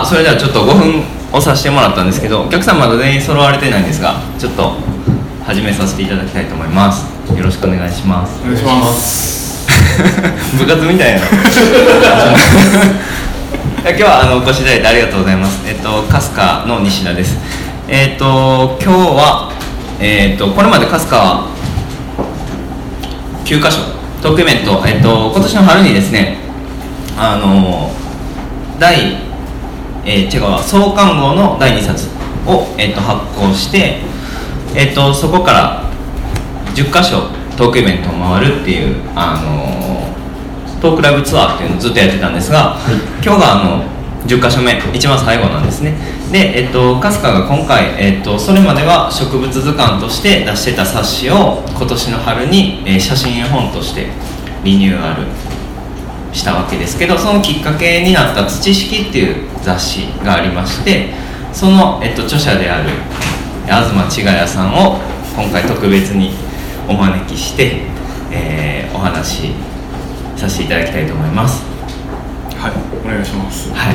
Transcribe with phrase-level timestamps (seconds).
[0.00, 4.76] あそれではちょっと5分押させてもらったんですけどお客さんまだ全員揃われてないんですがちょっと
[5.44, 7.06] 始めさせていただきたいと思います。
[7.32, 8.42] よろしくお願いします。
[8.42, 9.66] お願いします。
[10.58, 11.20] 部活みたいな。
[13.86, 15.60] 今日はあのお越しいただいてありがとうございます。
[15.66, 17.36] えっと春日の西田です。
[17.86, 19.52] えっと今日は
[20.00, 21.46] えっとこれまで春日は
[23.44, 23.78] 9箇所
[24.22, 26.38] トークイベント、えっと、今年の春にですね
[27.16, 27.92] あの
[28.80, 29.25] 第、
[30.06, 30.62] えー、違うわ。
[30.62, 32.08] 創刊号の第2冊
[32.46, 33.98] を、えっと、発行して、
[34.74, 35.90] えっと、そこから
[36.74, 42.76] 10箇所トークイベントを回るっていう、あのトークライブツアーっていうのをずっとやってたんですが、
[43.22, 43.96] 今日があの
[44.26, 45.96] 10箇所目一番最後なんですね。
[46.30, 54.08] で、えっと、春日が今回、えっと、それまでは植物図鑑として出してた冊子を今年の春に、えー写真絵本として
[54.64, 55.22] リニューアル
[56.36, 61.10] したわけですけどそのきっかけになった「土式」っていう雑誌がありまして
[61.52, 62.90] その、えっと、著者である
[63.64, 65.00] 東千賀屋さんを
[65.34, 66.32] 今回特別に
[66.86, 67.82] お招きして、
[68.30, 69.50] えーお話し
[70.36, 71.62] させていただきたいと思います。
[72.56, 72.72] はい
[73.04, 73.70] お願いします。
[73.74, 73.94] はい。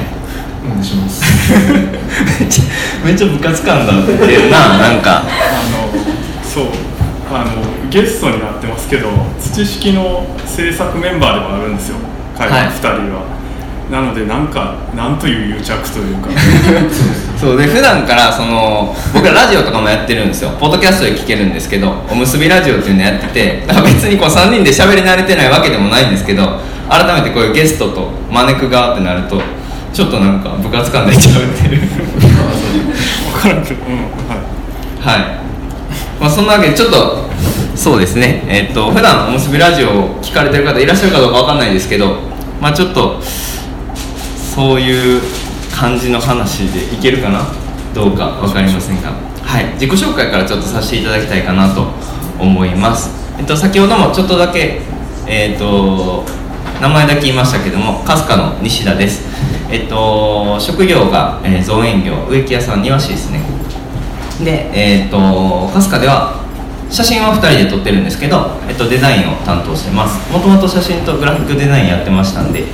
[0.64, 1.24] お願いします。
[2.40, 2.64] めっちゃ
[3.04, 5.18] めっちゃ部活感が出てるな なんか。
[5.18, 5.90] あの
[6.44, 6.66] そう。
[7.34, 11.96] あのゲストになってますけど土式の制作メンバーでもあるんですよ
[12.50, 13.24] はい2人は、
[13.92, 16.30] なのでなんかなんという癒着というか。
[17.42, 20.52] そうで普段からその僕らラジオとかもやってるんですよ。
[20.60, 29.42] ポッドキャストで聞けるんですけどおむすびラジオっていうのやってて別にこう3人で喋り慣れてないわけでもないんですけど改めてこういうゲストと招く側ってなると
[29.92, 31.82] ちょっとなんか部活感出ちゃうっていう。
[31.82, 33.80] 分からんけど。
[33.88, 33.96] うん
[35.04, 35.20] はい。
[35.20, 35.26] はい、
[36.20, 37.28] まあ、そんなわけでちょっと
[37.76, 38.44] そうですね。
[38.48, 42.31] えっと普段おむすびラジオを聞かれてる方いらっしゃるかどうかわかんないですけど
[42.62, 45.22] まあちょっとそういう
[45.74, 47.42] 感じの話でいけるかな
[47.94, 49.12] どうかわかりませんが。
[49.44, 49.66] はい。
[49.74, 51.88] 自己紹介からちょっとさせていただきたいかなと
[52.40, 53.10] 思います。
[53.40, 54.82] えっと先ほどもちょっとだけ
[55.28, 56.24] えっと
[56.80, 59.28] 名前だけ言いましたけども春日の西田です。
[59.70, 63.42] えっと職業が、えー造園業植木屋さん庭師ですね。
[64.44, 66.41] で、えー、と春日では
[66.92, 72.66] 写真は2人で撮ってるんですけど、えっと、デザインを担当してますもともと写真とグラフィックデザインやってましたんで、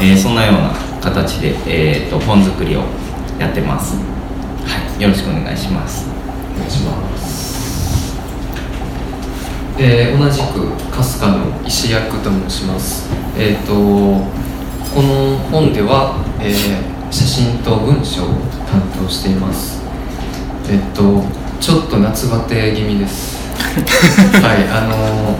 [0.00, 2.84] えーそんなような形で、えー、と本作りを
[3.38, 6.08] やってます、はい、よろしくお願いします
[6.56, 7.38] お願いします。
[9.80, 13.08] えー同じく春日の石役と申します。
[13.38, 18.26] えっ、とこの本では、えー写真と文章を
[18.68, 19.80] 担当しています。
[20.68, 21.22] えっ、と
[21.60, 23.37] ちょっと夏バテ気味です。
[24.42, 25.36] はい、あの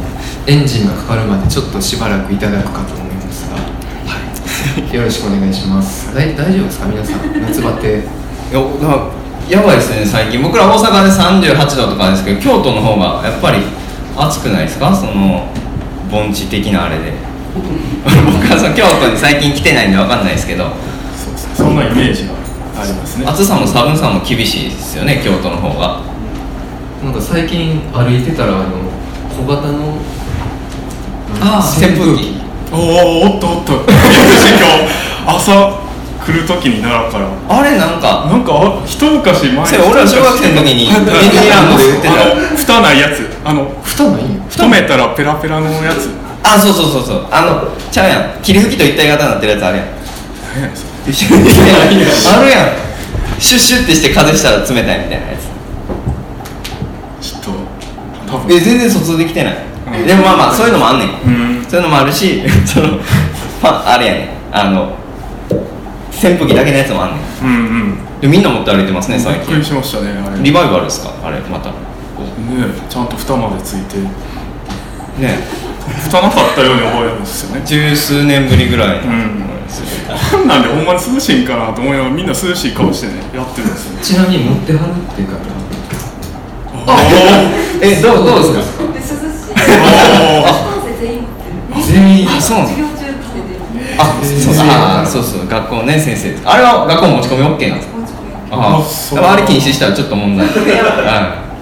[0.46, 6.14] エンジンがかかるまでちょっとしばらくいただくかと思いますが、はい、よろしくお願いします。
[6.14, 6.86] 大丈夫ですか？
[6.86, 8.02] 皆さん夏バテ。
[8.52, 8.60] や
[9.58, 10.42] やばいですね最近。
[10.42, 11.10] 僕ら大阪で
[11.54, 13.58] 38度とかですけど京都の方がやっぱり
[14.16, 14.94] 暑くないですか？
[14.94, 15.46] その
[16.10, 17.12] 盆地的なあれで。
[18.04, 20.66] 僕はその京都に最近来てないんで分かんないですけど。
[21.56, 22.30] そんなイメージが
[22.80, 23.24] ありますね。
[23.26, 26.00] 暑さも寒さも厳しいですよね京都の方が
[27.02, 28.90] なんか最近歩いてたらあの
[29.30, 29.94] 小型の
[31.40, 32.38] あー扇風機。
[32.72, 33.46] おおおっと。
[33.58, 33.72] おっと。
[33.86, 34.86] 私今日
[35.26, 35.78] 朝
[36.26, 37.26] 来る時に奈良から。
[37.48, 42.14] あれなんかなんかあ一昔前それ俺ら小学生の時にディズニーランドで売ってた。
[42.14, 46.10] あの蓋ないやつあの蓋ないん止めたらペラペラのやつ。
[46.42, 47.26] あそうそうそうそう。
[47.30, 49.86] あのちゃうやん霧吹きと一体型になってるやつあるやん。
[50.56, 51.70] 何やねんそれ
[52.36, 52.68] あるやん。
[53.38, 55.47] シュッシュってして風したら冷たいみたいなやつ
[58.30, 59.56] 多分え全然疎通できてない、
[60.00, 60.06] うん。
[60.06, 61.12] でもまあまあそういうのもあんねん、う
[61.60, 61.64] ん。
[61.68, 62.98] そういうのもあるし その
[63.62, 64.18] まああれやね
[64.52, 64.56] ん。
[64.56, 64.96] あの
[66.12, 67.20] 扇風機だけのやつもあんねん。
[67.42, 67.98] うんうん。
[68.20, 70.42] でみんな持って歩いてますね最びっくり近しましたねあれ。
[70.42, 71.12] リバイバルですか？
[71.24, 71.70] あれまた。
[71.70, 71.74] ね
[72.88, 73.98] ちゃんと蓋までついて。
[75.18, 75.38] ね
[76.04, 77.62] 蓋なかったように覚えるんですよね。
[77.64, 78.88] 十数年ぶりぐらい。
[78.88, 79.48] あん。
[80.48, 85.34] なんでほんまに涼しいんかなと思いながらみんな涼しい顔してねやってるんですよちなみに持ってはるっていう方
[87.80, 88.88] えどうどうですか？
[91.86, 92.28] 全員。
[92.28, 93.48] あそうなの授業中来てて。
[93.98, 95.48] あそうあそうそう。
[95.48, 96.34] 学校ね先生。
[96.44, 97.98] あれは学校持ち込み OK なんですか？
[97.98, 98.32] 持ち込み。
[98.50, 100.46] ああああれ禁止したらちょっと問題。
[100.48, 100.52] は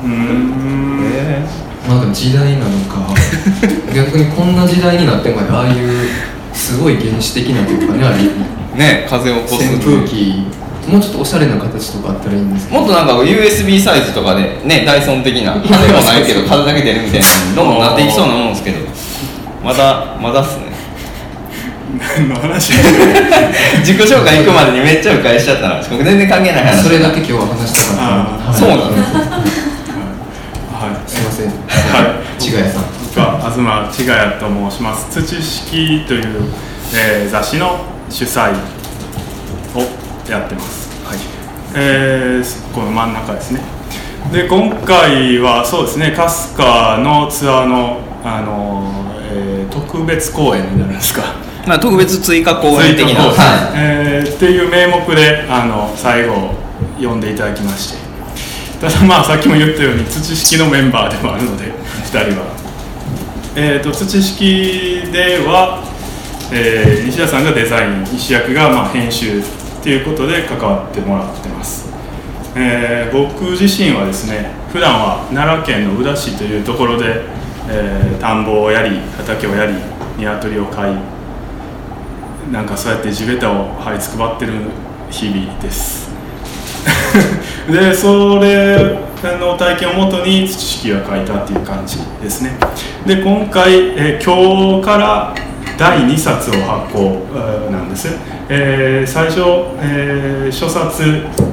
[0.05, 0.13] うーん。
[0.13, 1.43] いえ
[1.89, 3.15] なんか時代なのか。
[3.95, 5.75] 逆にこんな時代になってまでああいう
[6.53, 8.31] すごい原始的なというかねああいう。
[8.75, 9.55] ーね風を起こす。
[9.75, 10.45] 扇風機
[10.89, 12.81] もうちょっとおしゃれな形とかあったらいいんですけど。
[12.81, 18.79] もっとなんか USB サイズとかでねダイソン的な風もないけど風だけ出るみたいなどんどんなっていきそうなもんですけど。
[19.65, 20.67] まだまだっすね。
[21.99, 22.73] 何の話？
[23.81, 25.83] 自己紹介行くまでにめっちゃ迂回しちゃったな。
[25.83, 28.55] 全然関係ない話それだけ今日は話したかった。
[28.55, 28.89] そうなのは
[30.93, 31.11] い。
[31.11, 31.23] すい。
[31.25, 31.53] ませんは
[32.39, 32.41] い。
[32.41, 32.85] ちがやさん。
[33.17, 33.57] 僕は東
[33.97, 35.11] 千賀谷と申します。
[35.11, 36.25] 土式という、
[36.95, 37.81] えー雑誌の
[38.11, 39.83] 主催を
[40.31, 40.89] やってます。
[41.07, 41.19] はい。
[41.75, 43.61] えーこの真ん中ですね。
[44.33, 51.23] で今回はそうですね春日のツアーのあのー、えー特別公演になるんですか。
[51.67, 53.23] まあ特別追加公演的な。
[53.25, 56.55] はえーっていう名目であの最後
[56.99, 58.07] 読んでいただきまして。
[58.81, 62.47] ただまあさっきも言ったように土式のメンバーでもあるので2人は、
[63.57, 65.83] えー、と土式では、
[66.53, 69.43] えー西田さんがデザイン石役がまあ編集
[69.87, 71.89] っていうことで関わってもらってます、
[72.57, 77.23] えー僕自身はですね普段は奈良県の宇陀市というところで、
[77.69, 79.75] えー田んぼをやり畑をやり
[80.19, 80.97] 鶏を飼い
[82.51, 84.55] なんかそうやって地べたを這いつくばってる
[85.09, 86.11] 日々です。
[87.71, 88.99] でそれ
[89.39, 92.59] の体験をもとに土式が書いたっていう感じですね。
[93.07, 95.35] で今回、えー今日から
[95.79, 98.09] 第2冊を発行えーなんです、
[98.49, 99.41] えー最初、
[99.81, 101.03] えー初冊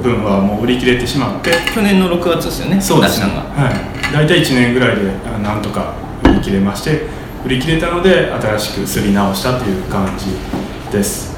[0.02, 1.50] 分はもう売り切れてしまって。
[1.50, 3.26] い去年の6月ですよねそうですね。
[3.26, 3.70] は
[4.10, 5.94] い、大体1年ぐらいであなんとか
[6.24, 7.06] 売り切れまして
[7.44, 10.26] 売り切れたので新しくすり直したという感じ
[10.92, 11.34] です。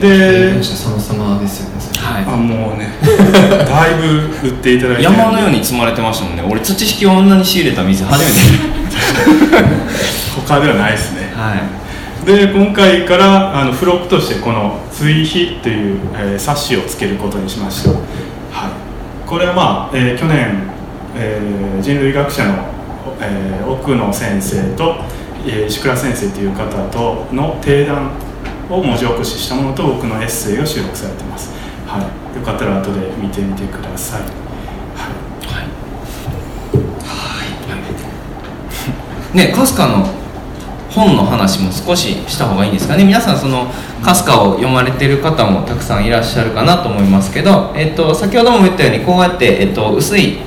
[0.00, 2.24] で電車様々ですよねはい。
[2.24, 5.02] あもうね だいぶ売っていただいて。
[5.02, 6.44] 山のように積まれてましたもんね。
[6.48, 9.60] 俺土式をあんなに仕入れた店初めて。
[10.46, 11.32] 他ではないですね。
[11.36, 11.79] はい
[12.36, 18.00] で今回からあの付録としてこの「追肥」という、えー冊子をつけることにしました、はい、
[19.26, 20.62] これはまあ、えー去年、
[21.16, 22.66] えー人類学者の、
[23.20, 24.96] えー奥野先生と、
[25.44, 28.12] えー石倉先生という方との定談
[28.70, 31.52] を文字起こししたものと僕のエッセイが収録されてます、
[31.88, 32.02] はい、
[32.38, 34.30] よかったら後で見てみてください、はい。
[39.36, 40.19] ね春日の
[40.90, 43.04] 本の話も少しした方がいいんですかね。
[43.04, 43.66] 皆さんその
[44.02, 50.38] 春日を読まれてる方もたくさんいらっしゃるかなと思いますけど、えっと、先ほども言ったようにこうやって、えっと、薄い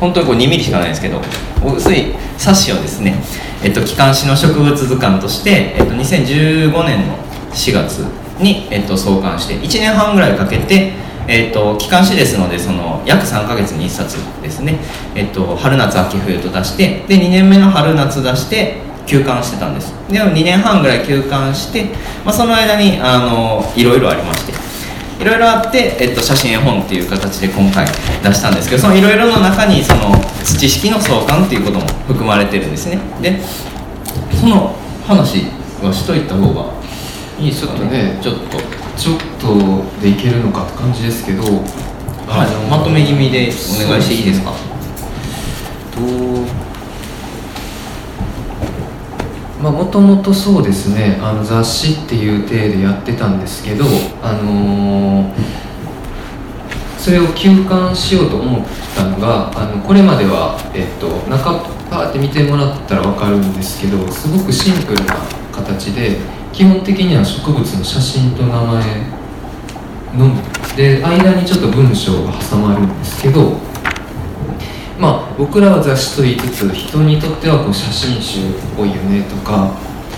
[0.00, 1.20] 本当にこう2ミリしかないですけど
[1.64, 3.14] 薄い冊子をですね、
[3.62, 7.16] えっと、機関誌の植物図鑑として、えっと、2015年の
[7.52, 7.98] 4月
[8.40, 10.92] に、えっと、創刊して1年半ぐらいかけて、
[11.28, 14.78] えっと、機関誌ですのでその約3ヶ月に1冊ですね、
[15.14, 19.92] えっと、春夏秋冬と出してで2年目の春夏出して休刊してたんです。
[20.08, 21.84] で2年半ぐらい休刊して、
[22.24, 24.52] まあ、その間にあのいろいろありまして。
[25.20, 27.92] いろいろあって、えっと、写真絵本っていう形で今回出
[28.34, 30.10] したんですけどそのいろいろの中にその
[30.42, 32.98] 土式の創刊っていうことも含まれてるんですね。
[33.22, 33.40] で
[34.36, 34.74] その
[35.06, 35.46] 話
[35.80, 36.74] はしといた方が
[37.38, 38.18] いいですかね。
[38.20, 38.58] ちょっと
[38.96, 39.84] ちょっと。
[40.02, 41.42] でいけるのかって感じですけど、
[42.26, 43.50] はい、まとめ気味で
[43.86, 44.52] お願いしていいですか？
[45.94, 46.00] と
[49.64, 53.86] まあもともとそうですねあの雑誌っていう体でやってたんですけど
[54.22, 55.64] あのー
[57.04, 58.64] それを休刊しようと思っ
[58.96, 65.14] たのがあのこれまでは、えっと、中パーって見てもらったら分かるんですけどすごくシンプルな
[65.52, 66.16] 形で
[66.50, 68.82] 基本的には植物の写真と名前
[70.16, 70.54] のみ。
[70.76, 73.58] で間にちょっと文章が挟まるんですけど
[75.04, 79.76] まあ僕らは雑誌と言いつつ人にとってはこう写真集っぽいよねとか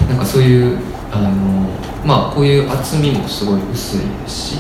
[0.08, 0.78] なんかそういう
[1.10, 1.66] あの
[2.06, 4.58] まあこういう厚みもすごい薄いですし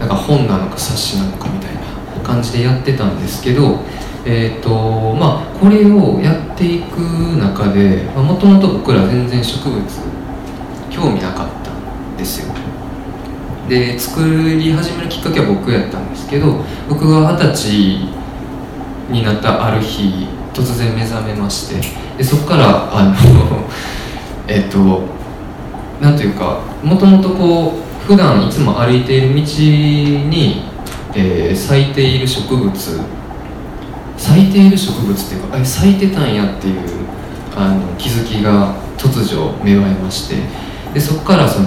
[0.00, 1.80] なんか本なのか冊子なのかみたいな
[2.24, 3.80] 感じでやってたんですけど
[4.24, 4.70] えっ、と
[5.14, 6.96] まあこれをやっていく
[7.36, 9.82] 中でもともと僕ら全然植物
[10.90, 12.54] 興味なかったんですよ。
[13.68, 18.25] で作り始めるきっかけは僕やったんですけど僕が二十歳
[19.10, 21.80] になったある日突然目覚めまして
[22.16, 23.14] でそこからあの
[24.48, 25.02] えっと
[26.00, 30.62] なんというかもともとこう普段いつも歩いている道に、
[31.14, 32.72] えー咲いている植物
[34.16, 36.74] 咲いている植物っていうかあれ咲いてたんやっていう
[37.56, 40.36] あの気づきが突如芽生えまして
[40.94, 41.66] でそこからその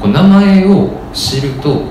[0.00, 1.82] こう名前を知ると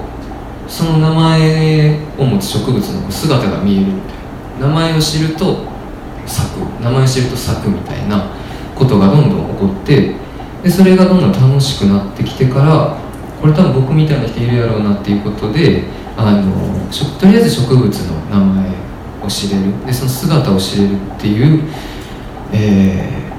[0.67, 3.85] その名前を持つ植物の姿が見える。
[3.87, 4.20] みたいな
[4.61, 5.65] 名前を知ると
[6.25, 8.29] 咲く名前を知ると咲くみたいな
[8.75, 10.15] ことがどんどん起こって
[10.63, 12.97] でそれがどんどん楽しくなってきてから
[13.41, 15.83] これ多分僕みたいな人いるやろうなっていうことで
[16.15, 16.53] あの
[17.19, 18.69] とりあえず植物の名前
[19.23, 19.85] を知れる。
[19.85, 21.63] でその姿を知れるっていう、
[22.51, 23.31] え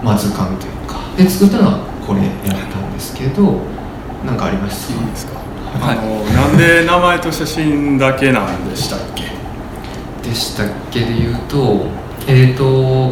[0.00, 0.96] ーまあ、図鑑というか。
[1.16, 2.32] で作ったのはこれやっ
[2.70, 3.60] たんですけど
[4.24, 5.32] なんかありますいいですか、
[5.80, 9.35] は いあのなんで名前と写真だけなんでしたっけ？
[10.26, 11.86] でしたっけで言うと
[12.26, 13.10] えっ、と、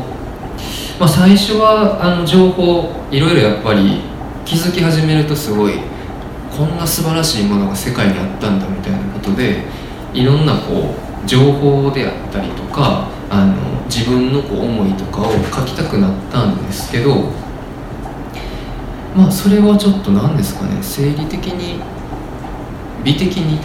[0.99, 4.00] まあ、最初はあの情報いろいろやっぱり
[4.44, 5.75] 気づき始めるとすごい
[6.50, 9.62] こんな素晴らしいものが世界にあったんだみたいなことで
[10.12, 10.94] いろんなこ
[11.25, 17.30] う情報であったりとかあの自分のこう思いとかを書きたくなったんですけど
[19.16, 21.80] まあそれはちょっと何ですかね生理的に
[23.04, 23.59] 美的に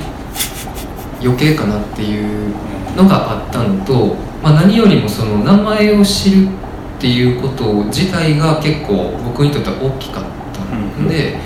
[1.22, 2.54] 余計かなっていう
[2.96, 11.38] のがあったのと、まあ、何よりもその名前を知るっていうこと自体が結構僕にとっては大きかったんで、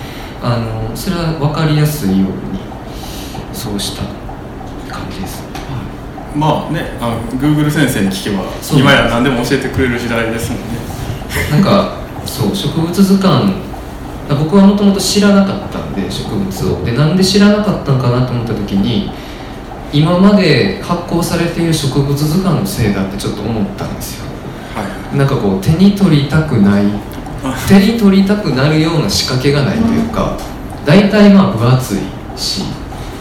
[0.41, 2.59] あのそれは分かりやすいように
[3.53, 4.03] そうした
[4.91, 5.43] 感じです。
[6.35, 8.43] まあねあの Google 先生に聞けば
[8.75, 10.65] 今や何でも教えてくれる時代ですもんね。
[11.51, 13.53] なんかそう植物図鑑。
[14.29, 16.83] 僕はもともと知らなかったんで植物を。
[16.83, 19.11] でなんで知らなかったのかなと思った時に
[19.93, 24.25] 今まで発行されている植物図鑑のせいだってちょっと思ったんですよ。
[24.75, 25.17] はい。
[25.17, 26.83] なんかこう手に取りたくない。
[27.67, 30.37] 手に取りたくなるような仕掛けがないというか
[30.85, 31.99] 大体まあ分厚い
[32.37, 32.63] し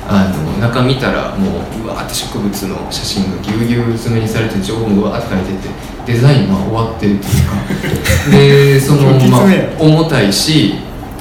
[0.07, 8.31] あの中見たらもううわーって植物の写真がぎゅうぎゅう詰めにされて情報もうわーって書いててデザインは終わってるというか。
[8.31, 9.43] でその、まあ
[9.79, 10.75] 重たいし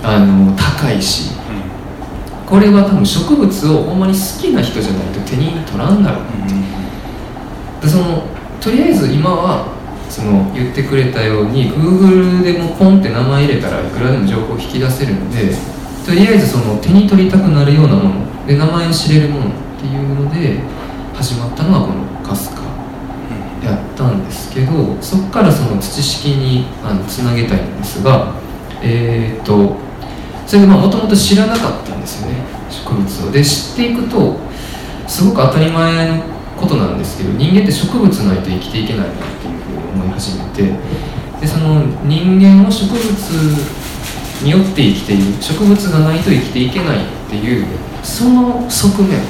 [0.03, 1.31] あの高いし
[2.51, 7.81] これは多分植物をほんまに好きな人じゃないと手に取らんだろう。
[7.81, 8.23] でその
[8.59, 9.71] とりあえず今は
[10.09, 15.55] その言ってくれたように Google でもポンって名前入れたらいくらでも情報を引き出せるので
[16.05, 20.59] とりあえずその手に取りたくなるようなもので名前を知れるものっていうので
[21.15, 22.61] 始まったのがこのカスカ
[23.63, 28.33] やったんですけどそこからその土式にあのつなげたいんですが
[28.81, 29.77] えーと
[30.51, 33.31] それでもともと知らなかったんですよね植物を。
[33.31, 34.37] で知っていくと
[35.07, 36.23] すごく当たり前の
[36.59, 40.63] ことなんですけど人間って植物ないと生きていけないなっていうふうに思い始めて
[41.39, 43.01] でその人間も植物
[44.43, 47.65] によって生きている植物がないと生きていけないっていう
[48.03, 49.21] その側面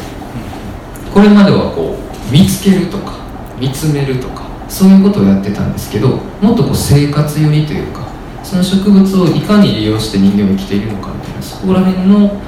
[1.13, 3.19] これまではこう見つけるとか
[3.59, 8.00] 見つめるとかそういうことをやってたんですけどもっとこう生活寄りというか
[8.43, 12.41] その植物をいかに利用して人間は生きているのかみたいなそこら辺の、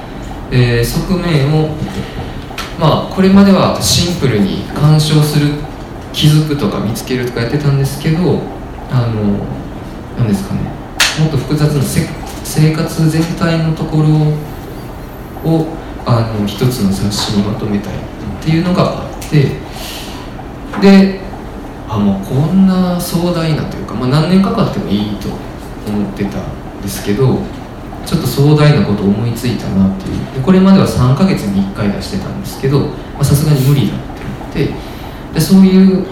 [0.50, 1.68] えー側面を
[2.78, 5.52] まあこれまではシンプルに鑑賞する
[6.12, 8.40] 気づくとか見つけるとかやってたんですけど
[8.90, 9.44] あの
[10.18, 10.60] なんですかね。
[11.20, 12.08] もっと複雑なせ
[12.44, 14.08] 生活全体のところ
[15.50, 15.66] を
[16.06, 17.98] あの一つの雑誌にまとめたいっ
[18.42, 19.58] ていうのがあって
[20.80, 21.20] で
[21.88, 25.28] あもうこんな壮大なというか、まあ、何年かかってもいいと。
[25.88, 27.38] 思ってたんですけど
[28.04, 30.34] ちょっと壮大なこと思いついたなっていう。
[30.34, 32.90] でこれまでは3ヶ月に1回出してたんですけど
[33.22, 33.98] さすがに無理だっ
[34.52, 34.74] てなって
[35.34, 36.06] でそういう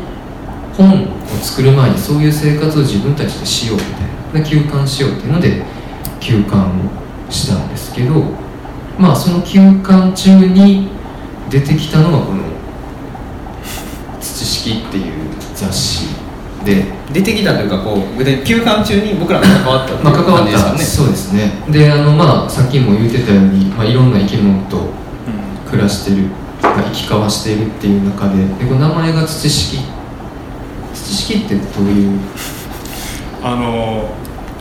[0.76, 1.06] 本を
[1.42, 4.12] 作る前にそういう生活を自分たちでしようみたいな。
[4.32, 5.62] で休館しようっていうので
[6.20, 6.70] 休館を
[7.28, 8.24] したんですけど
[8.98, 10.88] まあその休館中に
[11.50, 12.42] 出てきたのがこの
[14.20, 15.04] 「土式」っていう
[15.54, 16.21] 雑誌。
[16.64, 20.46] で出てきたというかこうで休館中に僕らが関わったっていうまあ、関わった。
[20.46, 20.78] 感じですかね。
[20.78, 21.50] そうですね。
[21.68, 24.90] であのまあさっきも言ってたように、まあ、いろんな生き物と
[25.70, 26.28] 暮らしてる、
[26.62, 29.78] まあ、生き交わしているっていう中ででこの名前が土式
[30.94, 32.18] 土式ってどういう？
[33.42, 34.08] あの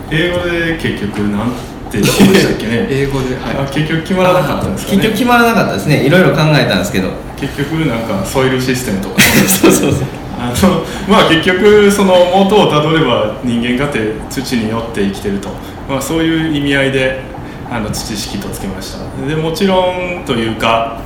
[0.09, 1.49] 英語で結局なん
[1.91, 2.87] て言うんでしたっけね。
[2.89, 4.97] 英語であ結局決まらなかったんですかね。
[4.97, 6.03] 結局決まらなかったですね。
[6.03, 7.09] いろいろ考えたんですけど。
[7.39, 10.03] 結局なんかソイルシステムとか そうそうそう
[10.41, 15.49] あのまあ結局その元をたどれば人間かて土によって生きてると、
[15.87, 17.21] まあ、そういう意味合いで
[17.69, 19.27] あの土式とつけました。
[19.27, 20.99] でもちろんというか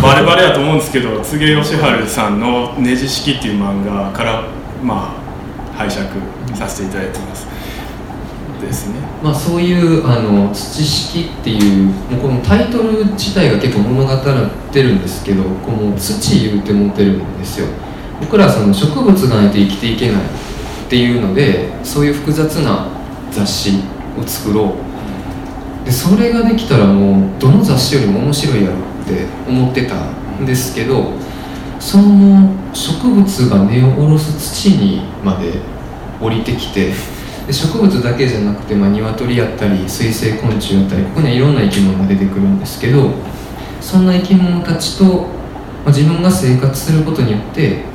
[0.00, 4.44] バレバレやと思うんですけど柘植義治さんの「ネジ式」っていう漫画から
[4.82, 5.16] ま
[5.74, 6.06] あ拝借
[6.54, 7.48] させていただいてます。
[8.60, 9.00] ですね。
[9.22, 17.66] まあ、そういうあの土式っていうもうこのタイトル自体が結構物語ってるんですけどこの土言うて持てるんですよ。
[18.20, 20.26] 僕らその植物がないと生きていけないっ
[20.88, 22.88] ていうのでそういう複雑な
[23.30, 23.80] 雑誌
[24.18, 25.84] を作ろう。
[25.84, 31.12] でそれができたらもうどの雑誌よりも面白いやろって思ってたんですけど
[31.78, 35.54] その植物が根を下ろす土にまで
[36.20, 36.92] 降りてきて
[37.46, 43.10] で植物だけじゃなくて、まあ、鶏やったり水生昆虫やったりここにはいろんな生き物が出てくるんですけど
[43.80, 47.89] そんな生き物たちと、まあ、自分が生活することによって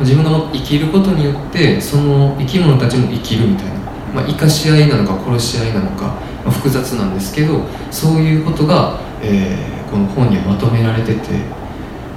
[0.00, 3.74] 自分が生きることによってその生き物たちも生きるみたいな、
[4.14, 6.04] まあ、生かし合いなのか殺し合いなのか、
[6.44, 11.32] まあ、複雑なんですけどそういうことが、えーこの本にはまとめられてて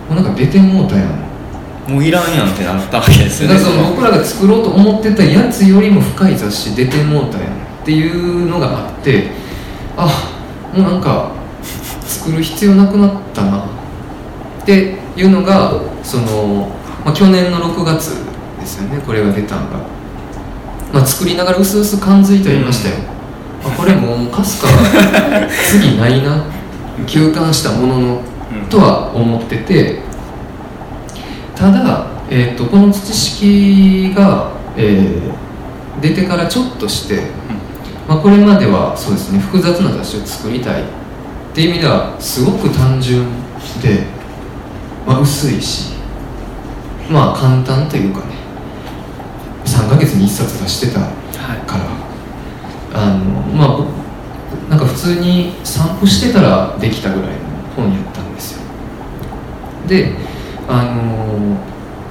[0.10, 1.32] もうなんか出てもうたやん。
[1.88, 3.56] もういらんやんってなったわけですよね。
[3.56, 7.54] だから僕らが作ろうと思ってたやつよりも深い雑誌出てもうたやん。
[7.82, 9.32] っていうのがあって
[9.98, 10.32] あ
[10.74, 11.32] もうなんか
[12.02, 13.66] 作る必要なくなったな。
[14.62, 16.70] っていうのがその、
[17.06, 18.24] まあ、去年の6月
[18.60, 19.80] ですよねこれが出たのが、
[20.94, 22.96] まあ、作りながらうすうす感づいてはいましたよ、
[23.66, 24.68] あこれもうかすか
[25.70, 26.46] 次ないな
[27.08, 28.22] 休館したものの
[28.70, 30.12] とは思ってて。
[31.56, 35.42] ただ、えー、とこの土式が、えー
[36.02, 37.22] 出てからちょっとして、
[38.08, 40.86] まあ、これまではそうですね複雑な雑誌を作りたいっ
[41.54, 43.26] ていう意味ではすごく単純
[43.82, 44.04] で、
[45.06, 45.91] まあ、薄いし
[47.12, 48.36] まあ簡単というかね
[49.66, 51.02] 3ヶ月に1冊出してた
[51.66, 51.86] から、
[52.94, 53.26] あの
[53.56, 53.90] まあ僕
[54.70, 57.38] なんか普通に散歩してたらできたぐらいの
[57.76, 58.62] 本やったんですよ。
[59.88, 60.16] で
[60.68, 61.58] あの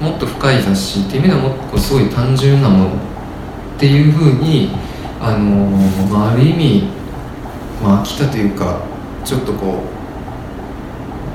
[0.00, 2.92] もっと深い雑誌っていう意味ではもっとすごい単純なものっ
[3.78, 4.70] ていうふうに
[5.20, 5.66] あの、
[6.08, 6.88] まあ、ある意味、
[7.82, 8.82] まあ、飽きたというか
[9.24, 9.82] ちょっとこ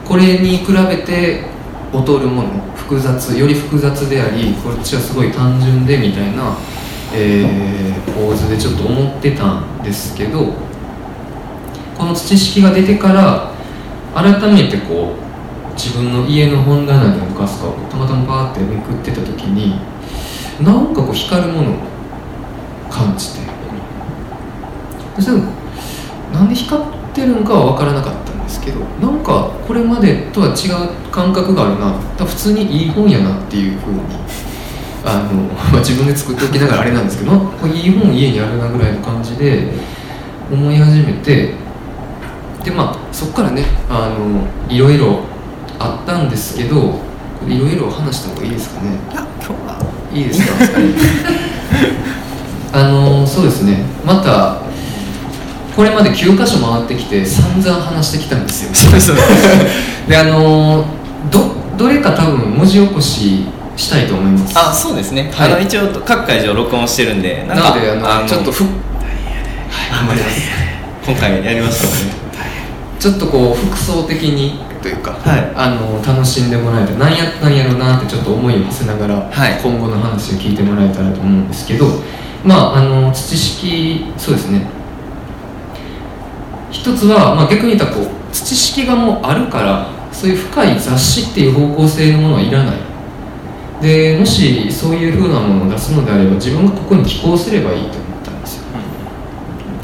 [0.05, 1.54] うこれに比べて
[1.99, 6.57] 劣るもの複雑より複雑でありこっちはすごい単純でみたいな、
[7.13, 7.85] えー
[8.15, 10.53] 構図でちょっと思ってたんですけど
[11.97, 13.51] この土式が出てから
[14.13, 19.81] 改めてこう自分の家の本棚に置かすかをたまたまバーってめくってた時に
[20.63, 21.75] なんかこう光るものを
[22.89, 23.45] 感じて。
[25.15, 25.39] そしたら
[26.33, 28.24] なんで光ってるのかは分からなかった。
[28.55, 31.93] ですけどなんかこれまでとは違う感覚があるな。
[32.25, 33.99] 普通にいい本やなっていうふうに
[35.03, 39.73] あの、 まあ、自分で作っておきながらあれなんですけどこれいい本家にあるなぐらいの感じで
[40.51, 41.53] 思い始めて
[42.63, 45.19] でまあそこからねあのいろいろ
[45.77, 46.99] あったんですけど
[47.47, 48.89] いろいろ話した方がいいですかね？
[49.11, 49.77] いや今日は。
[50.13, 50.53] いいですか？
[52.79, 53.83] あのそうですね。
[54.05, 54.57] また
[55.75, 58.99] これまで9箇所回ってきて散々話してきたんですよ。
[58.99, 59.15] そう
[60.07, 60.85] で あの
[61.29, 64.57] どどれか多分文字起こししたいと思います。
[64.57, 65.51] あそうですね、はい。
[65.51, 70.41] あの一応各会場録音してるんでなのであのちょっとふ頑張ります。
[71.05, 72.13] 今回やりましたね。
[72.97, 75.51] ちょっとこう服装的にというか、はい。
[75.55, 79.59] あの楽しんでもらえたらなんやったんやろうなってちょっと思いを馳せながら、はい。
[79.61, 81.87] 今後の話を聞いてもらえたらと思うんですけど
[82.45, 84.67] まああの土式そうですね
[86.75, 92.77] 一つは、まあ、逆に言ったらこう土式がもうあるからそういう深い雑誌っていう方向性のものはいらない。
[93.81, 98.63] でもしそういう風なものを出すのであれば自分がここに寄稿すればいいと思ったんですよ。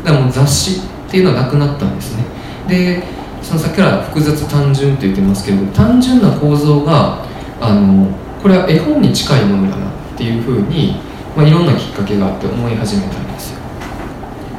[0.04, 2.23] だからもう雑誌っていうのはなくなったんですね。
[2.67, 3.04] で
[3.41, 7.25] そのさっきから複雑単純って言ってますけど単純な構造が
[7.62, 8.08] あの
[8.41, 10.95] これは絵本に近いものだなっていうふうに、
[11.36, 13.60] まあ、いろんなきっかけがあって思い始めたんですよ。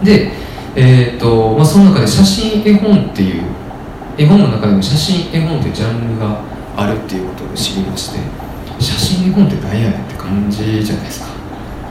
[0.03, 0.41] で、
[0.74, 3.42] えーとまあ、その中で写真絵本っていう
[4.16, 6.42] 絵本の中でも写真絵本っていうジャンルが
[6.76, 8.18] あるっていうことを知りまして
[8.78, 11.26] 写真絵本って何やねんって感じじゃないですか。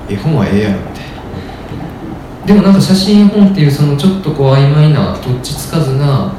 [0.09, 6.33] 絵本はええやろみたいなでもなんか写真絵本っていうそのちょっとこう曖昧などっちつかずな、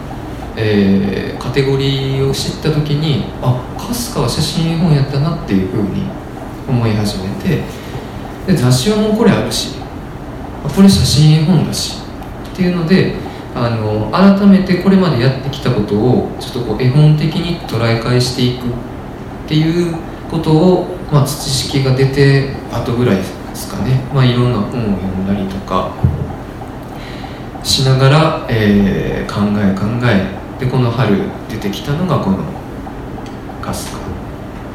[0.56, 6.02] えーカテゴリーを知った時にあかすかは写真絵本やったなっていうふうに
[6.68, 7.62] 思い始めて
[8.46, 9.76] で雑誌はもうこれあるし
[10.62, 12.01] これ写真絵本だし
[12.52, 13.14] っていうので
[13.54, 19.94] あの改めてこれまでやってきたことをちょっとこう絵本的に捉え返していくっていう
[20.30, 23.22] ことを、まあ、土式が出て後ぐらいで
[23.54, 25.92] すかね、まあ、いろんな本を読んだりとか
[27.62, 31.16] しながら、えー考え考えでこの春
[31.48, 32.38] 出てきたのがこの
[33.62, 33.98] かすか、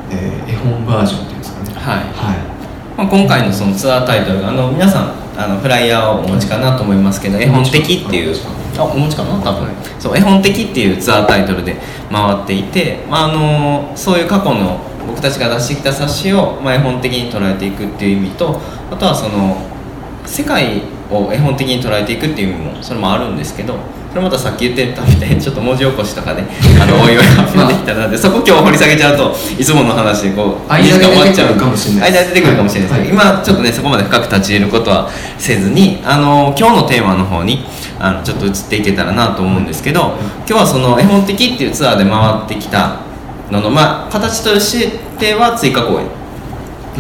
[0.10, 1.74] えー絵本バージョンっていうんですかね。
[1.74, 2.00] はい。
[2.14, 2.58] は
[2.98, 8.36] まあ、今回のそのツアータイトルがあの皆さんあのフライヤーをお持ちかなと思いますけど、絵本的っていう。
[8.78, 9.40] あお持ちかな？
[9.42, 9.76] 多分、はい。
[10.00, 11.78] そう絵本的っていうツアータイトルで
[12.12, 18.60] 回っていて、まあ、あのそういう過去の僕たちが出してきた冊子を、まあ、絵本的に捉えていくっていう意味と
[18.92, 19.58] あとはその
[20.26, 23.78] 世界を絵本的に捉えていくっていう意味もそれもあるんですけど
[24.10, 26.44] それまたさっき言ってたみたいにちょっと文字起こしとかで
[26.82, 37.66] あのおいおい発表できたらなってそこ今日掘り下げちゃうといつもの話でこう間で2時間終わっちゃうかもしれない間で出てくるかもしれないですけど、今ちょっとねそこまで深く立ち入ることはせずにあの今日のテーマの方に
[38.00, 40.16] あのちょっと移っていけたらなと思うんですけど
[40.48, 42.98] 今日はその絵本的っていうツアーで回ってきた
[43.52, 44.88] ののまあ形とし
[45.20, 46.08] ては追加公演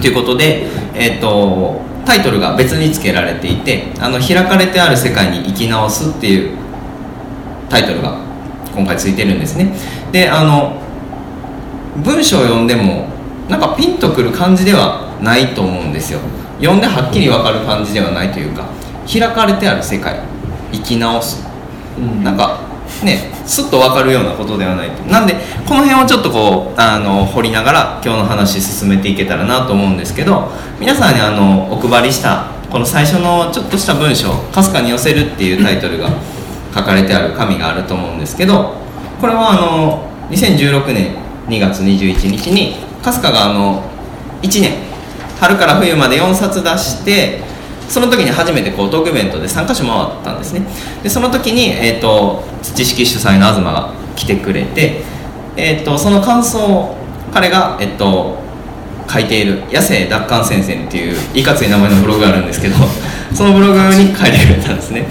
[0.01, 6.57] ということで、えっとタイトルが別に付けられていて「あの開かれてある世界に生き直す」っていう
[7.69, 8.15] タイトルが
[8.73, 9.73] 今回ついてるんですね。
[10.13, 10.77] であの
[11.97, 13.07] 文章を読んでも
[13.49, 16.19] なんかピンとくる感じではないと思うんですよ。
[16.59, 18.63] 読んではっきり分かる感じではないというか
[19.11, 20.21] 開かれてある世界
[20.71, 21.45] 生き直す。
[21.97, 22.23] うん。
[22.23, 22.66] なんか
[23.03, 25.35] ねすっと分かるようなことではないなんで
[25.67, 36.09] この辺をちょっとこうあの掘りながら今日の話進めていけたらなと思うんですけど皆さんにあのお配りしたこの最初のちょっとした文章「かすかに寄せる」っていうタイトルが
[36.75, 38.75] 書かれてある紙があると思うんですけど
[39.21, 41.15] これはあの2016年
[41.47, 43.83] 2月21日にかすかがあの
[44.41, 44.73] 1年
[45.39, 47.41] 春から冬まで4冊出して
[47.89, 50.61] その時に初めてこうトークイベントで3カ所回ったんですね。
[51.03, 55.01] でその時に、えー、と土式主催の東が来てくれて、
[55.55, 56.97] えー、とその感想を
[57.33, 58.37] 彼が、えー、と
[59.09, 62.75] 書いている「野生奪還戦線」っていういかつい名前のブログがあるんですけど
[63.33, 65.07] そのブログに書いてくれたんですね。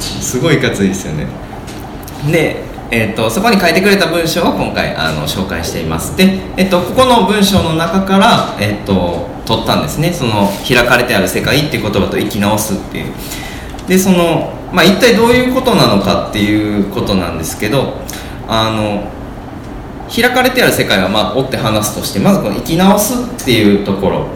[0.00, 1.26] すごいいかついですよね。
[2.30, 6.16] で、えー、とそこに書いてくれた文章を今回あの紹介しています。
[6.16, 10.12] で、えー、とここの文章の中から、えー、と取ったんですね。
[10.12, 13.04] その「開かれてある世界」っていう言葉と「生き直す」っていう。
[13.88, 17.94] でその、まあ、一体どういうことなのかっていうことなんですけど
[18.48, 19.04] あの
[20.12, 24.26] 開かれてある世界はまあ追って話すとしてまずこの生き直すっていうところ。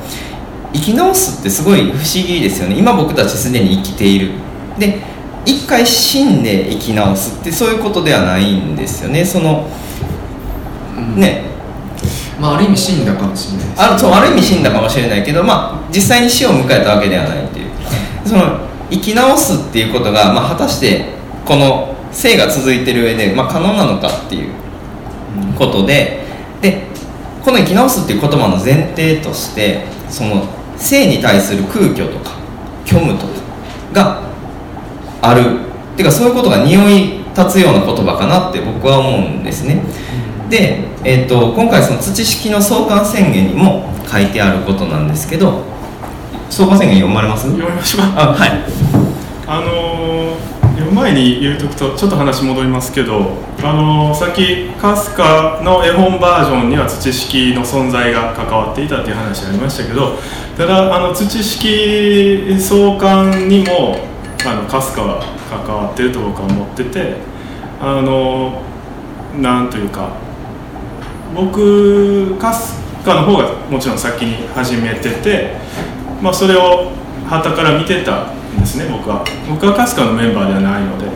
[0.72, 2.76] 生き直すってすごい不思議ですよね。
[2.78, 4.30] 今僕たちすでに生きている。
[4.78, 5.00] で
[5.44, 9.24] 一回死んで生き直すってそういうことではないんですよね。
[9.24, 9.66] その
[10.96, 11.44] うんね
[12.40, 13.68] まあある意味死んだかもしれない。
[13.68, 17.66] ですあそうある意味死んだかもしれないけど、まあ、実際に死を迎えたわけではないっていう。
[18.24, 21.06] その生き直すっていうことが、まあ、果たして
[21.44, 24.52] この生が続いてる上で、まあ、可能なのかっていう
[25.56, 26.24] ことで
[26.60, 26.86] で
[27.44, 32.32] この生き直すっていう言葉の前提としてその生に対する空虚とか
[32.84, 33.32] 虚無とか
[33.92, 34.22] が
[35.22, 35.70] ある。
[35.90, 39.82] っていうかそういうことが匂い立つような言葉かなって僕は思うんですね。
[40.48, 45.62] で、えー、と今回その土式の創刊宣言にも書いてあることなんですけど
[46.50, 47.50] 創刊宣言読まれます？
[47.50, 48.00] 読みましょう。
[48.12, 48.50] かあはい。
[49.46, 53.32] あのー読む前に言うとくとちょっと話戻りますけど、
[53.62, 60.16] あのーさっきかすかの絵本バージョンには土式の存在が関わっていたっていう話ありましたけど
[60.56, 63.98] ただあの土式創刊にも
[64.46, 67.16] あのかすかは関わってると僕は思ってて
[67.80, 70.16] あのーなんというか
[71.34, 75.56] 僕かすかの方がもちろん先に始めてて、
[76.22, 76.92] まあ、それを
[77.28, 79.24] 旗から見てたんですね僕は。
[79.48, 81.10] 僕はかすかのメンバーではないので。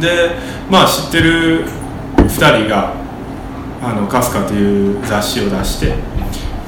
[0.00, 0.36] で
[0.70, 1.66] まあ知ってる
[2.16, 2.94] 2人が
[3.82, 5.94] あのかすかという雑誌を出して、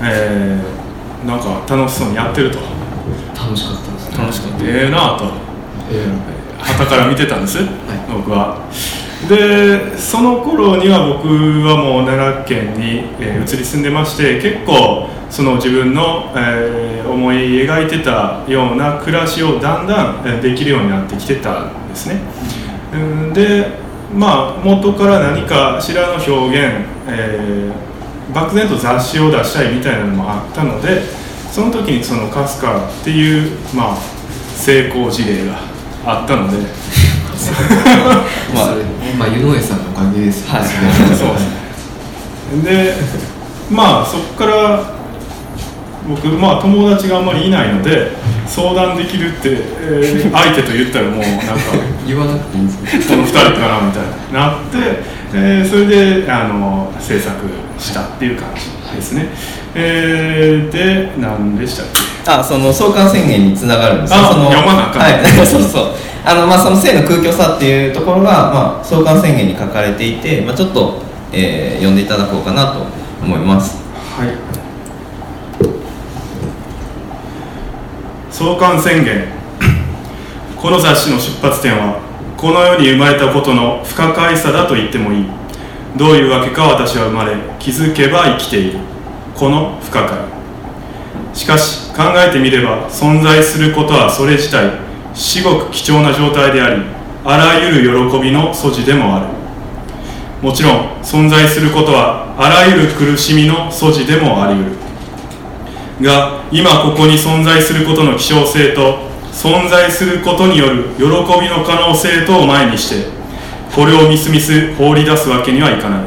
[0.03, 0.87] えー
[1.27, 2.59] なんか楽しそうにやってると。
[3.35, 4.19] 楽しかったですね。
[4.19, 4.65] 楽しかった。
[4.65, 5.25] ええなあと。
[5.91, 6.09] え
[6.59, 7.59] 旗から見てたんです、
[8.13, 8.59] 僕は
[9.29, 22.21] でその頃には僕はもう奈良県に、えー移り住んでまして結構その自分の、えー思い描いてたような暮らしをだんだんできるようになってきてたんですね。
[23.33, 23.79] で
[24.13, 27.87] まあ元から何かしらの表現、えー
[28.35, 31.03] 漠然と雑誌を出したいみたいなのもあったので
[31.51, 33.97] その時にそのカスカっていう、まあ、
[34.57, 35.59] 成功事例が
[36.05, 36.59] あったので
[38.55, 38.83] まあそれ
[39.19, 40.63] まあ湯上さんのおかげですはい。
[41.17, 42.95] そうで
[43.71, 44.81] まあそこから
[46.09, 48.13] 僕まあ友達があんまりいないので
[48.47, 51.55] 相談できるって、えー相手と言ったらもうなんか
[52.07, 54.79] 言わなくていいんですねこの2人かなみたいななって、
[55.35, 55.87] えーそれ
[56.23, 57.33] であの制作
[57.79, 59.27] したっていう感じですね、
[59.75, 61.87] えーで何でしたっ
[62.25, 62.31] け？
[62.31, 65.21] あその創刊宣言につながるんですあその読まなあかんはい。
[65.45, 65.91] そうそう
[66.29, 71.01] あのまあその性の空虚さっていうところが、まあ、創刊宣言に書かれていて、まあ、ちょっと、
[71.33, 72.85] えー読んでいただこうかなと
[73.23, 73.77] 思います。
[74.17, 74.35] はい。
[78.33, 79.29] 創刊宣言。
[80.61, 82.01] この雑誌の出発点は
[82.37, 85.27] この世に生まれたことの不可解さだと言ってもいい。
[85.97, 88.79] どういうわけか私は生まれ気づけば生きている。
[89.33, 90.19] この不可解。
[91.35, 94.86] しかし考えてみれば存在することはそれ自体。
[95.17, 96.83] 至極貴重な状態であり
[97.25, 99.27] あらゆる喜びの素地でもある。
[100.43, 104.77] もちろん存在することはあらゆる苦しみの素地でもあり得る。
[106.03, 113.09] が今ここに存在することの希少性と存在することによる喜びの可能性とを前にして
[113.75, 116.01] これをみすみす放り出すわけにはいかない。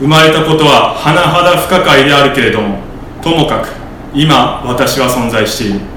[0.00, 2.78] 生まれたことは甚だ不可解であるけれども
[3.22, 3.68] ともかく
[4.14, 5.89] 今私は存在している。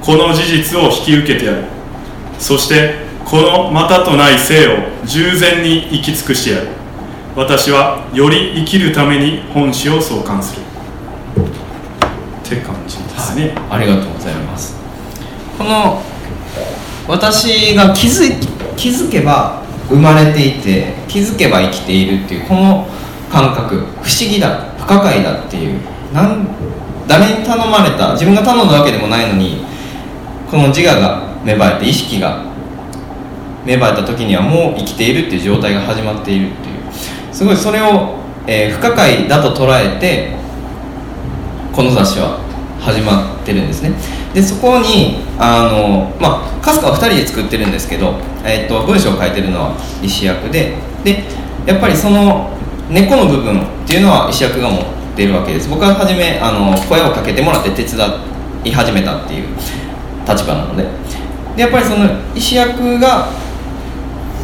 [0.00, 1.64] この事実を引き受けてやる。
[2.38, 6.68] そしてこのまたとない生を従前に生き尽くしてやる。
[7.36, 10.62] 私はより生きるために本誌を創刊する。
[10.62, 14.76] って感じですね、ありがとうございます。
[15.56, 16.02] この
[17.06, 22.88] 私が気づい気づけば生まれていて気づけば生きているっていうこの
[23.30, 25.80] 感覚不思議だ不可解だっていう
[26.12, 26.48] なん
[27.06, 29.64] 誰に頼まれた自分が頼んだわけでもないのに
[30.50, 32.44] この自我が芽生えて意識が
[33.64, 36.80] 芽生えた時にはもう生きているっていう状態が始まっているっていう。
[37.32, 40.34] すごいそれを、えー不可解だと捉えて
[41.72, 42.40] この雑誌は
[42.80, 43.92] 始まってるんですね。
[44.34, 51.24] でそこにあのまあかすかは2人で作ってるんですけど、えっと文章を書いてるのは石役でで
[51.66, 52.50] やっぱりその
[52.90, 54.84] 根っこの部分っていうのは石役が持っ
[55.14, 55.68] てるわけです。
[55.68, 57.98] 僕は初めあの声をかけてもらって手伝
[58.64, 59.48] い始めたっていう
[60.32, 60.84] 立場なので。
[61.56, 63.28] でやっぱりその石役が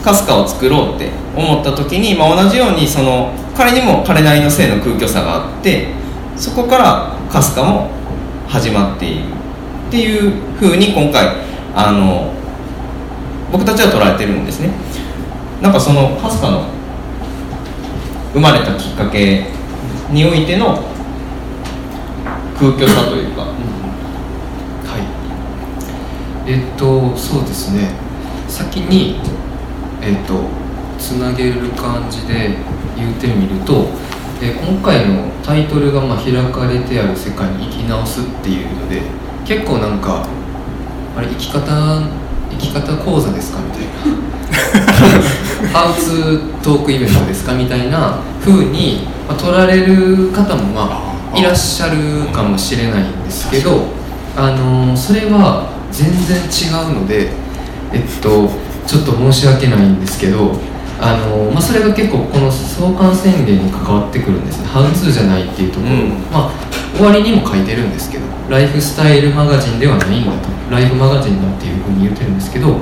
[0.03, 5.89] かすかを作ろうって思った時に、まあ、同じようにその彼にも彼なりの性の空虚さがあって
[6.37, 7.91] そこからかすかも
[8.49, 9.25] 始まっている
[9.89, 11.29] っていうふうに今回
[11.75, 12.33] あの
[13.53, 14.71] 僕たちは捉えてるんですね。
[15.63, 16.67] なんかそのかすかの
[18.33, 19.47] 生まれたきっかけ
[20.11, 20.85] においての
[22.59, 23.49] 空虚さというかは
[24.99, 25.03] い
[26.47, 27.91] えっとそうですね。
[28.49, 29.21] 先に
[30.01, 30.45] えっと
[30.99, 32.57] つなげる感じで
[32.97, 33.89] 言ってみると、
[34.41, 39.03] え今回のタイトルが、まあ「開かれてある世界に生き直す」っていうので
[39.45, 40.25] 結構なんか
[41.17, 42.03] あれ生き方
[42.51, 44.27] 生き方講座ですかみたいな。
[45.73, 51.03] ハウツートークイベントですかみたいな風に、まあ、取られる方もま
[51.35, 51.97] あいらっしゃる
[52.33, 53.83] かもしれないんですけど
[54.37, 57.31] あのーそれは全然違うので
[57.93, 58.51] えっと
[58.87, 60.53] ちょっと申し訳ないんですけど
[61.01, 64.63] あのーまあ、それが結構この創刊宣言に関わってくるんです。
[64.63, 66.09] ねハウツーじゃないっていうところ、うん。
[66.33, 66.53] まあ
[66.97, 70.57] 終わりにも書いてるんですけどライフスタイルマガジンではないんだと。
[70.71, 72.81] ライフマガジンだっていうふうに言ってるんですけど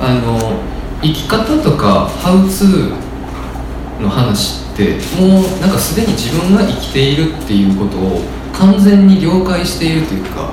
[0.00, 0.60] あの
[1.02, 8.22] 生き方とかハウツーの話ってもうなんかすでに自分が生きているっていうことを
[8.52, 10.52] 完全に了解しているというか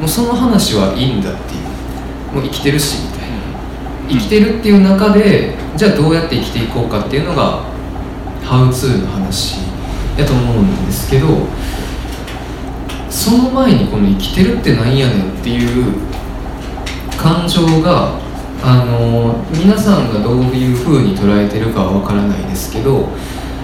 [0.00, 1.66] もうその話はいいんだっていう。
[2.34, 3.36] もう生きてるしみたいな。
[4.08, 7.64] 生きてるっていう中でじゃあどうやって生きていこうかっていうのが
[8.42, 9.58] ハウツーの話
[10.16, 11.26] やと思うんですけど
[13.10, 15.94] その前にこの生きてるってなんやねんっていう
[17.18, 18.18] 感情が
[18.62, 23.08] あの皆さんがどういう風に捉えてるかはわからないですけど、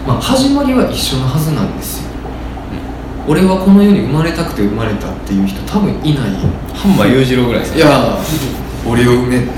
[0.07, 2.12] まあ、始まりは一緒のはずなんですよ
[3.29, 6.31] 俺はこの世に生まれたくて生まれたっていう人多分いない。
[6.75, 8.19] 半馬裕次郎ぐらいですいや
[8.87, 9.49] 俺を産めって。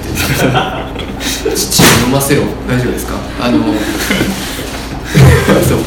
[1.56, 2.42] 父を飲ませろ。
[2.68, 3.14] 大丈夫ですか？
[3.40, 3.58] あの
[5.66, 5.78] そう。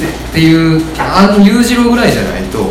[0.00, 2.70] でっていうあの裕次郎ぐらいじゃないと思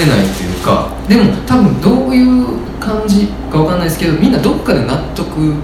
[0.00, 2.46] えないっていうかでも多分どういう
[2.80, 5.54] 感じかわかんないですけどみんなどっかで納得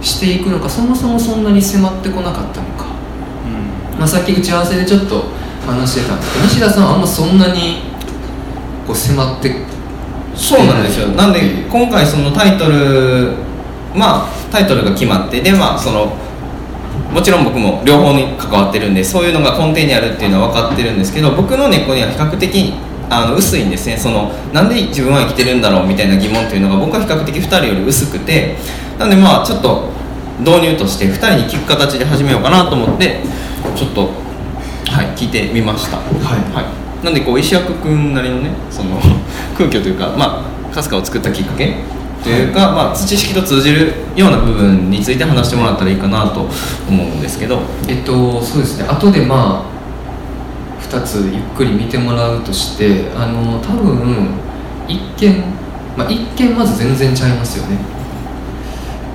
[0.00, 2.84] していくのかそもそもそんなに迫ってこなかったのか、
[3.98, 5.24] まあ、さっき打ち合わせでちょっと
[5.66, 7.82] 話してたんですけど西田さんはあんまそんなに
[8.86, 9.54] こう迫って
[10.34, 11.08] そうなんですよ。
[11.08, 13.32] なんで今回そのタイトル
[13.94, 16.16] まあタイトルが決まってでまあその
[17.12, 22.74] もちろん僕も両方に関わってるんでそういうのが根底にあるっていうのは分かってるんですけど僕の根っこには比較的
[23.08, 23.96] あの薄いんですね。
[23.96, 28.56] そのなんで自分は生きてるんだろうみたいな疑問っていうのが僕は比較的2人より薄くて。
[28.98, 29.88] なんでまあちょっと
[30.38, 33.20] 導入として2人に聞く形で始めようかなと思って
[33.74, 34.08] ちょっと
[34.94, 35.96] はい聞いてみました。
[35.96, 36.62] は
[37.02, 39.00] い、なんでこう石役君なりのねその
[39.58, 41.78] 空虚というかまあ春日を作ったきっかけ
[42.22, 46.48] というか、まあ、土式と通じるような部分について話してもらったらいいかなと
[46.88, 47.58] 思うんですけど。
[47.88, 48.86] えっとそうですね。
[48.88, 54.28] 後でまあ2つゆっくり見てもらうとしてあの多分
[54.86, 55.42] 一見、
[55.98, 57.78] まあ、一見まず全然ちゃいますよね。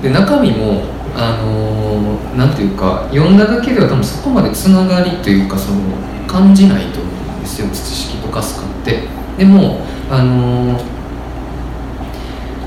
[0.02, 0.82] で中身も
[1.14, 5.80] あのなんていうか読んだだけでは多分そこまでつながりというかその
[6.26, 9.00] 感じないと思うんですよ土式とかスカって。
[9.36, 10.78] でもあの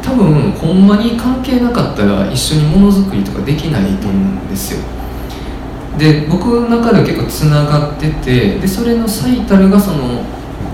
[0.02, 4.80] 多分ほんまに関係なかったら一緒にものづくりとかできないと思うんですよ。
[5.98, 10.24] で僕の中では結構つながっててでそれの最たるがその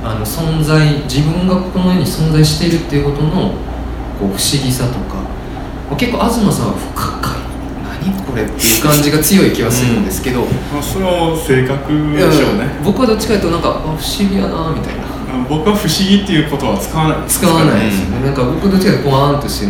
[0.03, 3.31] あの存在自分がこの世に存在しているっていうことの
[4.19, 5.19] こう不思議さとか。
[5.97, 7.38] 結構東さんは深い
[8.01, 12.79] 何これっていう感じが強い気がするんですけど、まあ、その性格でしょうね。
[12.83, 15.09] 僕はどっちかというとなんかあ不思議やなみたいな
[15.47, 17.27] 僕は不思議っていうことは使わない。
[17.27, 17.85] 使わない。
[17.85, 19.65] ですよね、なんか僕どっちかというとポワーンとして